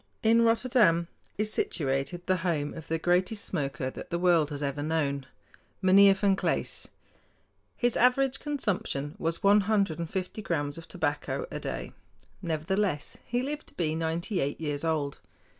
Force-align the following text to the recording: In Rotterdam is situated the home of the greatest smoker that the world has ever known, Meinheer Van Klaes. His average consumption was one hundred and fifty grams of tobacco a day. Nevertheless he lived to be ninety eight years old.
In 0.23 0.41
Rotterdam 0.41 1.09
is 1.37 1.53
situated 1.53 2.25
the 2.25 2.37
home 2.37 2.73
of 2.73 2.87
the 2.87 2.97
greatest 2.97 3.45
smoker 3.45 3.91
that 3.91 4.09
the 4.09 4.17
world 4.17 4.49
has 4.49 4.63
ever 4.63 4.81
known, 4.81 5.27
Meinheer 5.79 6.15
Van 6.15 6.35
Klaes. 6.35 6.87
His 7.77 7.95
average 7.95 8.39
consumption 8.39 9.13
was 9.19 9.43
one 9.43 9.61
hundred 9.61 9.99
and 9.99 10.09
fifty 10.09 10.41
grams 10.41 10.79
of 10.79 10.87
tobacco 10.87 11.45
a 11.51 11.59
day. 11.59 11.93
Nevertheless 12.41 13.17
he 13.23 13.43
lived 13.43 13.67
to 13.67 13.73
be 13.75 13.93
ninety 13.95 14.39
eight 14.39 14.59
years 14.59 14.83
old. 14.83 15.19